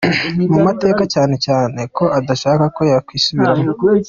mu 0.51 0.59
mateka 0.67 1.03
cyane 1.13 1.35
cyane 1.45 1.79
ko 1.97 2.03
adashaka 2.19 2.63
ko 2.75 2.81
yakwisubiramo. 2.91 3.69